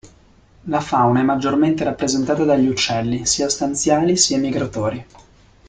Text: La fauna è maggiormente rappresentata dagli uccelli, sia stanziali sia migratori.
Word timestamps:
La 0.63 0.79
fauna 0.81 1.19
è 1.19 1.23
maggiormente 1.23 1.83
rappresentata 1.83 2.43
dagli 2.43 2.65
uccelli, 2.67 3.27
sia 3.27 3.49
stanziali 3.49 4.17
sia 4.17 4.39
migratori. 4.39 5.05